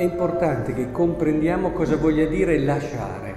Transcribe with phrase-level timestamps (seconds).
[0.00, 3.36] è importante che comprendiamo cosa voglia dire lasciare.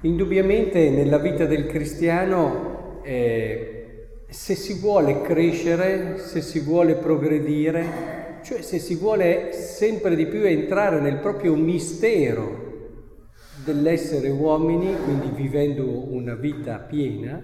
[0.00, 8.62] Indubbiamente nella vita del cristiano, eh, se si vuole crescere, se si vuole progredire, cioè
[8.62, 16.34] se si vuole sempre di più entrare nel proprio mistero dell'essere uomini, quindi vivendo una
[16.34, 17.40] vita piena,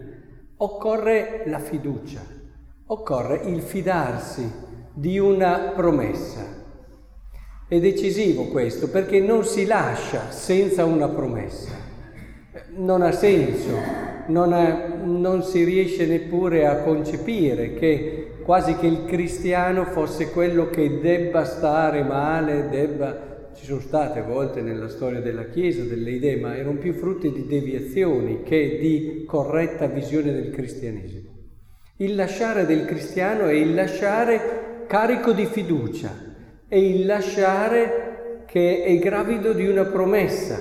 [0.56, 2.22] occorre la fiducia,
[2.86, 4.50] occorre il fidarsi
[4.92, 6.63] di una promessa.
[7.74, 11.72] È decisivo questo perché non si lascia senza una promessa.
[12.76, 13.72] Non ha senso,
[14.28, 20.70] non, ha, non si riesce neppure a concepire che quasi che il cristiano fosse quello
[20.70, 26.12] che debba stare male, debba ci sono state a volte nella storia della Chiesa delle
[26.12, 31.28] idee, ma erano più frutti di deviazioni che di corretta visione del cristianesimo.
[31.96, 36.33] Il lasciare del cristiano è il lasciare carico di fiducia,
[36.68, 40.58] è il lasciare che è gravido di una promessa,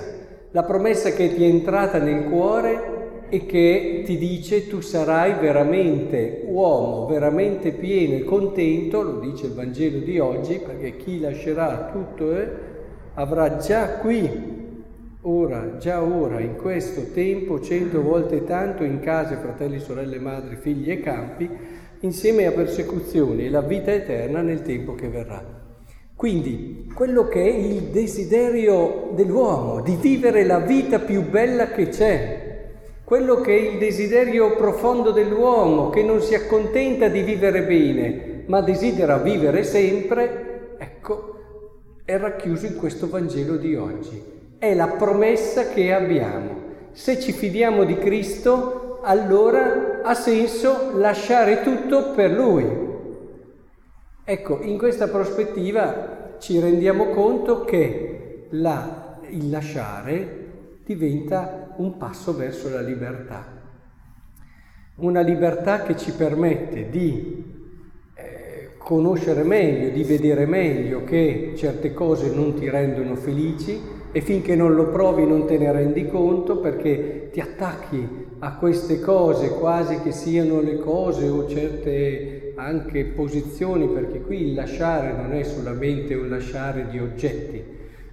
[0.50, 2.92] la promessa che ti è entrata nel cuore
[3.28, 9.54] e che ti dice tu sarai veramente uomo, veramente pieno e contento, lo dice il
[9.54, 12.36] Vangelo di oggi, perché chi lascerà tutto.
[12.36, 12.48] Eh,
[13.14, 14.28] avrà già qui,
[15.22, 20.90] ora, già ora, in questo tempo, cento volte tanto in case, fratelli, sorelle, madri, figli
[20.90, 21.48] e campi,
[22.00, 25.63] insieme a persecuzioni e la vita eterna nel tempo che verrà.
[26.24, 32.62] Quindi quello che è il desiderio dell'uomo, di vivere la vita più bella che c'è,
[33.04, 38.62] quello che è il desiderio profondo dell'uomo, che non si accontenta di vivere bene, ma
[38.62, 41.34] desidera vivere sempre, ecco,
[42.06, 44.22] è racchiuso in questo Vangelo di oggi.
[44.56, 46.54] È la promessa che abbiamo.
[46.92, 52.83] Se ci fidiamo di Cristo, allora ha senso lasciare tutto per Lui.
[54.24, 60.42] Ecco, in questa prospettiva ci rendiamo conto che la, il lasciare
[60.84, 63.46] diventa un passo verso la libertà.
[64.96, 67.52] Una libertà che ci permette di
[68.84, 73.80] conoscere meglio, di vedere meglio che certe cose non ti rendono felici
[74.12, 79.00] e finché non lo provi non te ne rendi conto perché ti attacchi a queste
[79.00, 85.32] cose quasi che siano le cose o certe anche posizioni, perché qui il lasciare non
[85.32, 87.62] è solamente un lasciare di oggetti,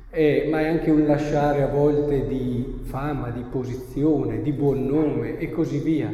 [0.09, 5.37] eh, ma è anche un lasciare a volte di fama, di posizione, di buon nome
[5.37, 6.13] e così via.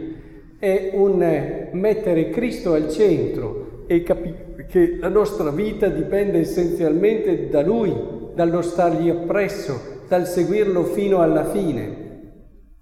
[0.60, 7.62] È un mettere Cristo al centro e capire che la nostra vita dipende essenzialmente da
[7.62, 7.94] Lui,
[8.36, 12.06] dallo stargli appresso, dal seguirlo fino alla fine.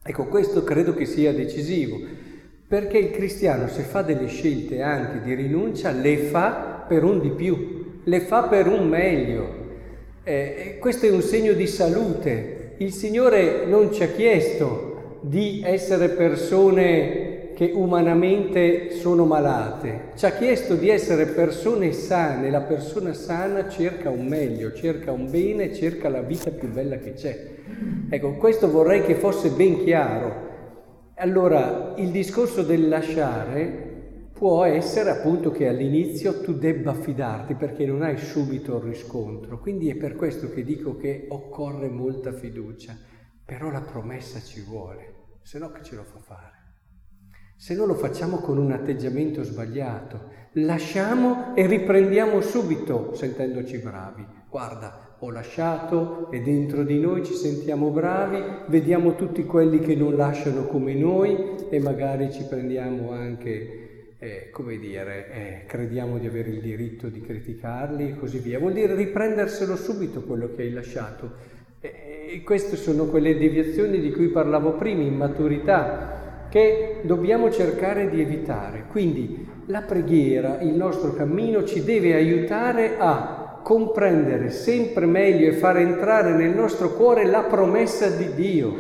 [0.04, 1.98] Ecco, questo credo che sia decisivo,
[2.68, 7.30] perché il cristiano se fa delle scelte anche di rinuncia, le fa per un di
[7.30, 9.64] più, le fa per un meglio.
[10.24, 12.74] Eh, questo è un segno di salute.
[12.78, 20.32] Il Signore non ci ha chiesto di essere persone che umanamente sono malate, ci ha
[20.32, 26.10] chiesto di essere persone sane, la persona sana cerca un meglio, cerca un bene, cerca
[26.10, 27.48] la vita più bella che c'è.
[28.10, 30.55] Ecco, questo vorrei che fosse ben chiaro.
[31.18, 38.02] Allora, il discorso del lasciare può essere appunto che all'inizio tu debba fidarti perché non
[38.02, 42.98] hai subito il riscontro, quindi è per questo che dico che occorre molta fiducia,
[43.46, 46.64] però la promessa ci vuole, se no che ce lo fa fare?
[47.56, 54.28] Se non lo facciamo con un atteggiamento sbagliato, lasciamo e riprendiamo subito sentendoci bravi.
[54.50, 58.38] Guarda, ho lasciato e dentro di noi ci sentiamo bravi,
[58.68, 61.36] vediamo tutti quelli che non lasciano come noi
[61.70, 67.22] e magari ci prendiamo anche, eh, come dire, eh, crediamo di avere il diritto di
[67.22, 68.60] criticarli e così via.
[68.60, 71.54] Vuol dire riprenderselo subito quello che hai lasciato.
[71.82, 78.86] E queste sono quelle deviazioni di cui parlavo prima, immaturità che dobbiamo cercare di evitare.
[78.90, 85.78] Quindi la preghiera, il nostro cammino ci deve aiutare a comprendere sempre meglio e far
[85.78, 88.76] entrare nel nostro cuore la promessa di Dio.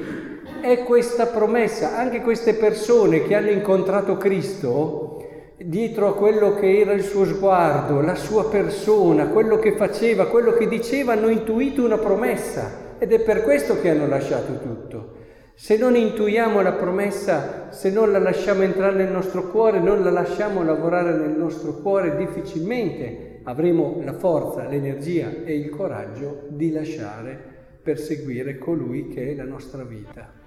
[0.62, 5.26] È questa promessa, anche queste persone che hanno incontrato Cristo,
[5.58, 10.54] dietro a quello che era il suo sguardo, la sua persona, quello che faceva, quello
[10.54, 15.14] che diceva, hanno intuito una promessa ed è per questo che hanno lasciato tutto.
[15.56, 20.12] Se non intuiamo la promessa, se non la lasciamo entrare nel nostro cuore, non la
[20.12, 27.54] lasciamo lavorare nel nostro cuore, difficilmente avremo la forza, l'energia e il coraggio di lasciare
[27.82, 30.45] per seguire colui che è la nostra vita.